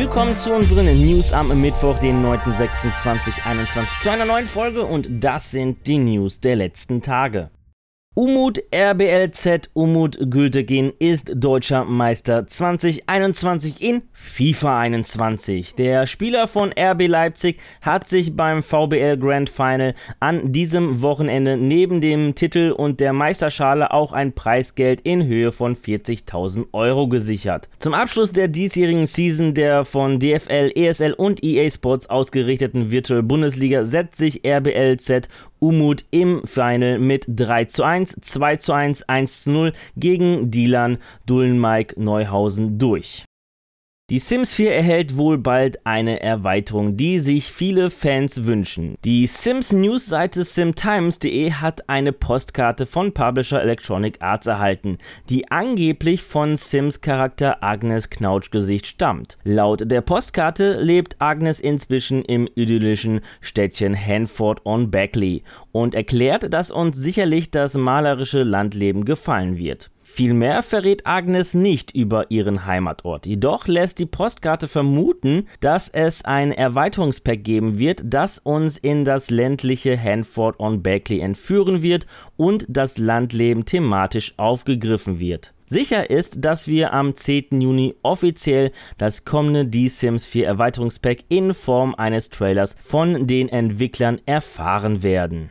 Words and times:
Willkommen 0.00 0.38
zu 0.38 0.54
unseren 0.54 0.86
News 1.04 1.30
am 1.30 1.60
Mittwoch, 1.60 1.98
den 1.98 2.24
9.26.21 2.24 4.00
zu 4.00 4.10
einer 4.10 4.24
neuen 4.24 4.46
Folge 4.46 4.82
und 4.82 5.06
das 5.22 5.50
sind 5.50 5.86
die 5.86 5.98
News 5.98 6.40
der 6.40 6.56
letzten 6.56 7.02
Tage. 7.02 7.50
Umut 8.20 8.62
RBLZ 8.70 9.70
Umut 9.72 10.18
Gültekin 10.30 10.92
ist 10.98 11.32
deutscher 11.36 11.86
Meister 11.86 12.46
2021 12.46 13.80
in 13.80 14.02
FIFA 14.12 14.80
21. 14.80 15.74
Der 15.76 16.06
Spieler 16.06 16.46
von 16.46 16.70
RB 16.78 17.06
Leipzig 17.06 17.62
hat 17.80 18.10
sich 18.10 18.36
beim 18.36 18.62
VBL 18.62 19.16
Grand 19.16 19.48
Final 19.48 19.94
an 20.18 20.52
diesem 20.52 21.00
Wochenende 21.00 21.56
neben 21.56 22.02
dem 22.02 22.34
Titel 22.34 22.72
und 22.72 23.00
der 23.00 23.14
Meisterschale 23.14 23.90
auch 23.90 24.12
ein 24.12 24.34
Preisgeld 24.34 25.00
in 25.00 25.26
Höhe 25.26 25.50
von 25.50 25.74
40.000 25.74 26.66
Euro 26.72 27.08
gesichert. 27.08 27.70
Zum 27.78 27.94
Abschluss 27.94 28.32
der 28.32 28.48
diesjährigen 28.48 29.06
Season 29.06 29.54
der 29.54 29.86
von 29.86 30.18
DFL, 30.18 30.72
ESL 30.74 31.14
und 31.14 31.42
EA 31.42 31.70
Sports 31.70 32.10
ausgerichteten 32.10 32.90
Virtual 32.90 33.22
Bundesliga 33.22 33.86
setzt 33.86 34.18
sich 34.18 34.46
RBLZ 34.46 35.30
Umut 35.60 36.04
im 36.10 36.42
Final 36.44 36.98
mit 36.98 37.26
3 37.28 37.66
zu 37.66 37.84
1, 37.84 38.16
2 38.20 38.56
zu 38.56 38.72
1, 38.72 39.02
1 39.08 39.44
zu 39.44 39.50
0 39.50 39.72
gegen 39.96 40.50
Dilan 40.50 40.98
Dullenmike 41.26 42.00
Neuhausen 42.02 42.78
durch. 42.78 43.24
Die 44.10 44.18
Sims 44.18 44.52
4 44.54 44.74
erhält 44.74 45.16
wohl 45.16 45.38
bald 45.38 45.86
eine 45.86 46.20
Erweiterung, 46.20 46.96
die 46.96 47.20
sich 47.20 47.52
viele 47.52 47.90
Fans 47.90 48.44
wünschen. 48.44 48.96
Die 49.04 49.24
Sims 49.24 49.72
News-Seite 49.72 50.42
simtimes.de 50.42 51.52
hat 51.52 51.88
eine 51.88 52.12
Postkarte 52.12 52.86
von 52.86 53.14
Publisher 53.14 53.62
Electronic 53.62 54.20
Arts 54.20 54.48
erhalten, 54.48 54.98
die 55.28 55.52
angeblich 55.52 56.24
von 56.24 56.56
Sims 56.56 57.02
Charakter 57.02 57.62
Agnes 57.62 58.10
Knautschgesicht 58.10 58.88
stammt. 58.88 59.38
Laut 59.44 59.88
der 59.88 60.00
Postkarte 60.00 60.80
lebt 60.80 61.14
Agnes 61.20 61.60
inzwischen 61.60 62.24
im 62.24 62.48
idyllischen 62.56 63.20
Städtchen 63.40 63.94
Hanford 63.94 64.66
on 64.66 64.90
Beckley 64.90 65.44
und 65.70 65.94
erklärt, 65.94 66.52
dass 66.52 66.72
uns 66.72 66.96
sicherlich 66.96 67.52
das 67.52 67.74
malerische 67.74 68.42
Landleben 68.42 69.04
gefallen 69.04 69.56
wird. 69.56 69.88
Vielmehr 70.12 70.64
verrät 70.64 71.06
Agnes 71.06 71.54
nicht 71.54 71.94
über 71.94 72.32
ihren 72.32 72.66
Heimatort. 72.66 73.26
Jedoch 73.26 73.68
lässt 73.68 74.00
die 74.00 74.06
Postkarte 74.06 74.66
vermuten, 74.66 75.46
dass 75.60 75.88
es 75.88 76.24
ein 76.24 76.50
Erweiterungspack 76.50 77.44
geben 77.44 77.78
wird, 77.78 78.02
das 78.04 78.38
uns 78.38 78.76
in 78.76 79.04
das 79.04 79.30
ländliche 79.30 79.96
Hanford 80.02 80.58
on 80.58 80.82
Beckley 80.82 81.20
entführen 81.20 81.82
wird 81.82 82.08
und 82.36 82.66
das 82.68 82.98
Landleben 82.98 83.64
thematisch 83.64 84.34
aufgegriffen 84.36 85.20
wird. 85.20 85.54
Sicher 85.66 86.10
ist, 86.10 86.44
dass 86.44 86.66
wir 86.66 86.92
am 86.92 87.14
10. 87.14 87.60
Juni 87.60 87.94
offiziell 88.02 88.72
das 88.98 89.24
kommende 89.24 89.64
D-Sims 89.64 90.26
4 90.26 90.44
Erweiterungspack 90.44 91.18
in 91.28 91.54
Form 91.54 91.94
eines 91.94 92.30
Trailers 92.30 92.74
von 92.82 93.28
den 93.28 93.48
Entwicklern 93.48 94.20
erfahren 94.26 95.04
werden. 95.04 95.50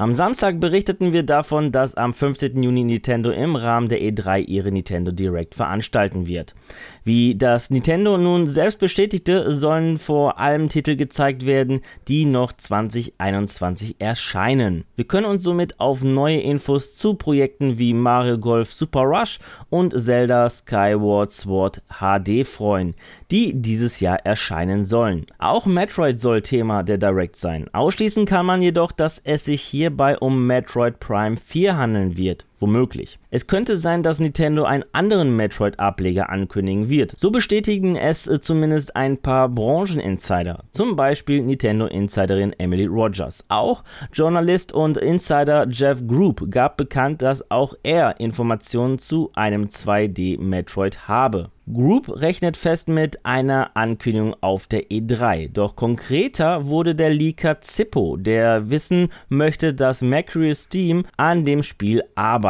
Am 0.00 0.14
Samstag 0.14 0.60
berichteten 0.60 1.12
wir 1.12 1.24
davon, 1.24 1.72
dass 1.72 1.94
am 1.94 2.14
15. 2.14 2.62
Juni 2.62 2.84
Nintendo 2.84 3.30
im 3.30 3.54
Rahmen 3.54 3.90
der 3.90 4.00
E3 4.00 4.46
ihre 4.46 4.72
Nintendo 4.72 5.12
Direct 5.12 5.54
veranstalten 5.54 6.26
wird. 6.26 6.54
Wie 7.04 7.34
das 7.34 7.68
Nintendo 7.68 8.16
nun 8.16 8.46
selbst 8.46 8.78
bestätigte, 8.78 9.52
sollen 9.52 9.98
vor 9.98 10.38
allem 10.38 10.70
Titel 10.70 10.96
gezeigt 10.96 11.44
werden, 11.44 11.82
die 12.08 12.24
noch 12.24 12.54
2021 12.54 13.96
erscheinen. 13.98 14.84
Wir 14.96 15.04
können 15.04 15.26
uns 15.26 15.42
somit 15.42 15.78
auf 15.80 16.02
neue 16.02 16.40
Infos 16.40 16.94
zu 16.96 17.12
Projekten 17.12 17.78
wie 17.78 17.92
Mario 17.92 18.38
Golf 18.38 18.72
Super 18.72 19.02
Rush 19.02 19.38
und 19.68 19.92
Zelda 19.92 20.48
Skyward 20.48 21.30
Sword 21.30 21.82
HD 22.00 22.46
freuen, 22.46 22.94
die 23.30 23.52
dieses 23.54 24.00
Jahr 24.00 24.24
erscheinen 24.24 24.86
sollen. 24.86 25.26
Auch 25.38 25.66
Metroid 25.66 26.18
soll 26.18 26.40
Thema 26.40 26.84
der 26.84 26.96
Direct 26.96 27.36
sein. 27.36 27.68
Ausschließen 27.74 28.24
kann 28.24 28.46
man 28.46 28.62
jedoch, 28.62 28.92
dass 28.92 29.20
es 29.22 29.44
sich 29.44 29.60
hier 29.60 29.89
hierbei 29.90 30.16
um 30.18 30.46
Metroid 30.46 31.00
Prime 31.00 31.36
4 31.36 31.76
handeln 31.76 32.16
wird. 32.16 32.46
Womöglich. 32.60 33.18
Es 33.30 33.46
könnte 33.46 33.78
sein, 33.78 34.02
dass 34.02 34.20
Nintendo 34.20 34.64
einen 34.64 34.84
anderen 34.92 35.34
Metroid-Ableger 35.34 36.28
ankündigen 36.28 36.90
wird. 36.90 37.14
So 37.18 37.30
bestätigen 37.30 37.96
es 37.96 38.26
äh, 38.26 38.38
zumindest 38.42 38.94
ein 38.96 39.16
paar 39.16 39.48
Brancheninsider. 39.48 40.64
Zum 40.70 40.94
Beispiel 40.94 41.40
Nintendo-Insiderin 41.42 42.52
Emily 42.58 42.84
Rogers. 42.84 43.46
Auch 43.48 43.82
Journalist 44.12 44.74
und 44.74 44.98
Insider 44.98 45.66
Jeff 45.70 46.06
Group 46.06 46.50
gab 46.50 46.76
bekannt, 46.76 47.22
dass 47.22 47.50
auch 47.50 47.74
er 47.82 48.20
Informationen 48.20 48.98
zu 48.98 49.30
einem 49.34 49.64
2D-Metroid 49.64 51.08
habe. 51.08 51.50
Group 51.72 52.20
rechnet 52.20 52.56
fest 52.56 52.88
mit 52.88 53.24
einer 53.24 53.76
Ankündigung 53.76 54.34
auf 54.40 54.66
der 54.66 54.90
E3. 54.90 55.52
Doch 55.52 55.76
konkreter 55.76 56.66
wurde 56.66 56.94
der 56.96 57.10
Leaker 57.10 57.60
Zippo, 57.60 58.16
der 58.16 58.70
wissen 58.70 59.08
möchte, 59.28 59.72
dass 59.72 60.02
Macarius 60.02 60.64
Steam 60.64 61.04
an 61.16 61.44
dem 61.44 61.62
Spiel 61.62 62.02
arbeitet. 62.16 62.49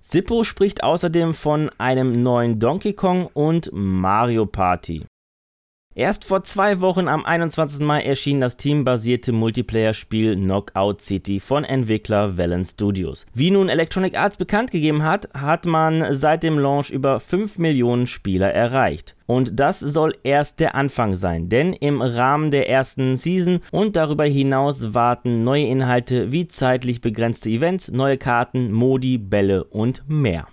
Zippo 0.00 0.44
spricht 0.44 0.82
außerdem 0.82 1.34
von 1.34 1.70
einem 1.78 2.22
neuen 2.22 2.58
Donkey 2.58 2.92
Kong 2.92 3.26
und 3.32 3.70
Mario 3.72 4.44
Party. 4.44 5.06
Erst 6.00 6.24
vor 6.24 6.44
zwei 6.44 6.80
Wochen 6.80 7.08
am 7.08 7.26
21. 7.26 7.80
Mai 7.84 8.00
erschien 8.00 8.40
das 8.40 8.56
teambasierte 8.56 9.32
Multiplayer-Spiel 9.32 10.34
Knockout 10.34 11.02
City 11.02 11.40
von 11.40 11.62
Entwickler 11.62 12.38
Valen 12.38 12.64
Studios. 12.64 13.26
Wie 13.34 13.50
nun 13.50 13.68
Electronic 13.68 14.16
Arts 14.16 14.38
bekannt 14.38 14.70
gegeben 14.70 15.02
hat, 15.02 15.28
hat 15.34 15.66
man 15.66 16.14
seit 16.14 16.42
dem 16.42 16.58
Launch 16.58 16.88
über 16.88 17.20
5 17.20 17.58
Millionen 17.58 18.06
Spieler 18.06 18.50
erreicht. 18.50 19.14
Und 19.26 19.60
das 19.60 19.78
soll 19.78 20.16
erst 20.22 20.60
der 20.60 20.74
Anfang 20.74 21.16
sein, 21.16 21.50
denn 21.50 21.74
im 21.74 22.00
Rahmen 22.00 22.50
der 22.50 22.70
ersten 22.70 23.18
Season 23.18 23.60
und 23.70 23.94
darüber 23.94 24.24
hinaus 24.24 24.94
warten 24.94 25.44
neue 25.44 25.66
Inhalte 25.66 26.32
wie 26.32 26.48
zeitlich 26.48 27.02
begrenzte 27.02 27.50
Events, 27.50 27.90
neue 27.90 28.16
Karten, 28.16 28.72
Modi, 28.72 29.18
Bälle 29.18 29.64
und 29.64 30.04
mehr. 30.08 30.46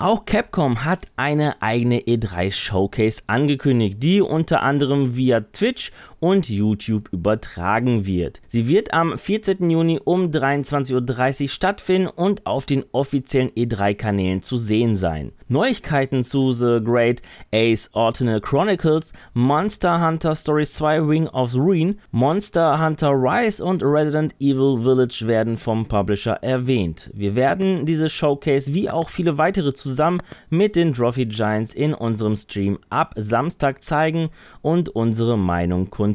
Auch 0.00 0.24
Capcom 0.24 0.86
hat 0.86 1.08
eine 1.16 1.60
eigene 1.60 2.00
E3 2.00 2.52
Showcase 2.52 3.20
angekündigt, 3.26 4.02
die 4.02 4.22
unter 4.22 4.62
anderem 4.62 5.14
via 5.14 5.40
Twitch 5.40 5.92
und 6.20 6.48
YouTube 6.48 7.12
übertragen 7.12 8.06
wird. 8.06 8.40
Sie 8.48 8.68
wird 8.68 8.94
am 8.94 9.18
14. 9.18 9.68
Juni 9.68 10.00
um 10.02 10.30
23.30 10.30 11.42
Uhr 11.42 11.48
stattfinden 11.48 12.08
und 12.08 12.46
auf 12.46 12.64
den 12.64 12.84
offiziellen 12.92 13.50
E3-Kanälen 13.50 14.42
zu 14.42 14.56
sehen 14.56 14.96
sein. 14.96 15.32
Neuigkeiten 15.48 16.24
zu 16.24 16.52
The 16.52 16.80
Great 16.82 17.20
Ace 17.52 17.90
Autumnal 17.92 18.40
Chronicles, 18.40 19.12
Monster 19.34 20.06
Hunter 20.06 20.34
Stories 20.34 20.72
2 20.74 21.00
Ring 21.00 21.26
of 21.28 21.54
Ruin, 21.54 21.98
Monster 22.10 22.82
Hunter 22.82 23.10
Rise 23.10 23.62
und 23.62 23.82
Resident 23.82 24.34
Evil 24.40 24.82
Village 24.82 25.26
werden 25.26 25.56
vom 25.58 25.86
Publisher 25.86 26.42
erwähnt. 26.42 27.10
Wir 27.12 27.34
werden 27.34 27.84
diese 27.84 28.08
Showcase 28.08 28.72
wie 28.72 28.90
auch 28.90 29.10
viele 29.10 29.36
weitere 29.36 29.74
zu 29.74 29.90
zusammen 29.90 30.22
mit 30.50 30.76
den 30.76 30.94
Trophy 30.94 31.26
Giants 31.26 31.74
in 31.74 31.94
unserem 31.94 32.36
Stream 32.36 32.78
ab 32.90 33.12
Samstag 33.16 33.82
zeigen 33.82 34.30
und 34.62 34.88
unsere 34.88 35.36
Meinung 35.36 35.90
kundtun. 35.90 36.09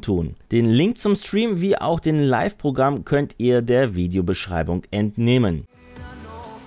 Den 0.51 0.65
Link 0.65 0.97
zum 0.97 1.15
Stream 1.15 1.61
wie 1.61 1.77
auch 1.77 1.99
den 1.99 2.21
Live-Programm 2.21 3.05
könnt 3.05 3.35
ihr 3.37 3.61
der 3.61 3.95
Videobeschreibung 3.95 4.83
entnehmen. 4.91 5.67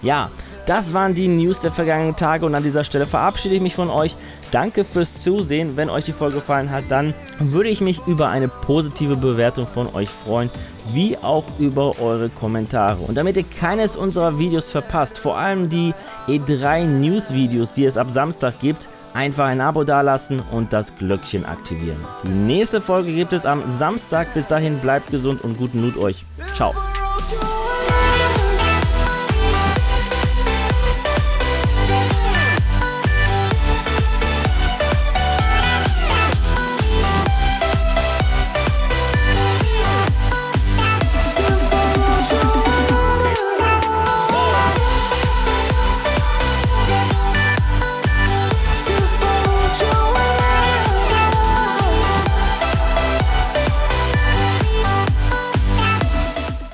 Ja, 0.03 0.31
das 0.67 0.93
waren 0.93 1.15
die 1.15 1.29
News 1.29 1.61
der 1.61 1.73
vergangenen 1.73 2.15
Tage 2.15 2.45
und 2.45 2.55
an 2.55 2.63
dieser 2.63 2.85
Stelle 2.85 3.07
verabschiede 3.07 3.55
ich 3.55 3.61
mich 3.63 3.75
von 3.75 3.89
euch. 3.89 4.17
Danke 4.53 4.85
fürs 4.85 5.23
Zusehen. 5.23 5.77
Wenn 5.77 5.91
euch 5.91 6.05
die 6.05 6.13
Folge 6.13 6.37
gefallen 6.37 6.71
hat, 6.71 6.85
dann 6.91 7.15
würde 7.39 7.71
ich 7.71 7.81
mich 7.81 8.01
über 8.07 8.29
eine 8.29 8.49
positive 8.49 9.17
Bewertung 9.17 9.67
von 9.67 9.93
euch 9.95 10.09
freuen, 10.09 10.51
wie 10.93 11.17
auch 11.17 11.45
über 11.59 11.99
eure 12.01 12.29
Kommentare. 12.29 12.99
Und 13.01 13.17
damit 13.17 13.37
ihr 13.37 13.45
keines 13.45 13.97
unserer 13.97 14.39
Videos 14.39 14.71
verpasst, 14.71 15.19
vor 15.19 15.37
allem 15.37 15.69
die 15.69 15.95
E3 16.29 16.85
News 16.85 17.33
Videos, 17.33 17.73
die 17.73 17.85
es 17.85 17.97
ab 17.97 18.11
Samstag 18.11 18.61
gibt, 18.61 18.89
einfach 19.15 19.47
ein 19.47 19.61
Abo 19.61 19.85
dalassen 19.85 20.43
und 20.53 20.73
das 20.73 20.97
Glöckchen 20.97 21.45
aktivieren. 21.45 21.99
Die 22.25 22.29
nächste 22.29 22.81
Folge 22.81 23.13
gibt 23.13 23.33
es 23.33 23.47
am 23.47 23.63
Samstag. 23.79 24.33
Bis 24.35 24.47
dahin 24.47 24.79
bleibt 24.79 25.11
gesund 25.11 25.43
und 25.43 25.59
guten 25.59 25.83
Loot 25.83 25.97
euch. 25.97 26.25
Ciao. 26.55 26.75